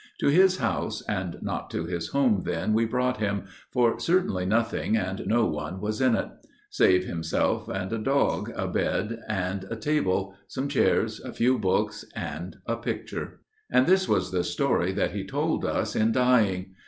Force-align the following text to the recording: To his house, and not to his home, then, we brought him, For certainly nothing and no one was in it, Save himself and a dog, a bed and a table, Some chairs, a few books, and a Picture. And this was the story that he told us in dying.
To 0.19 0.29
his 0.29 0.57
house, 0.57 1.03
and 1.07 1.37
not 1.43 1.69
to 1.69 1.85
his 1.85 2.07
home, 2.07 2.41
then, 2.43 2.73
we 2.73 2.85
brought 2.85 3.17
him, 3.17 3.43
For 3.71 3.99
certainly 3.99 4.47
nothing 4.47 4.97
and 4.97 5.27
no 5.27 5.45
one 5.45 5.79
was 5.79 6.01
in 6.01 6.15
it, 6.15 6.27
Save 6.71 7.05
himself 7.05 7.69
and 7.69 7.93
a 7.93 7.99
dog, 7.99 8.51
a 8.55 8.67
bed 8.67 9.19
and 9.29 9.65
a 9.69 9.75
table, 9.75 10.33
Some 10.47 10.67
chairs, 10.69 11.19
a 11.19 11.31
few 11.31 11.59
books, 11.59 12.03
and 12.15 12.57
a 12.65 12.77
Picture. 12.77 13.41
And 13.71 13.85
this 13.85 14.09
was 14.09 14.31
the 14.31 14.43
story 14.43 14.91
that 14.91 15.11
he 15.11 15.23
told 15.23 15.63
us 15.65 15.95
in 15.95 16.11
dying. 16.13 16.73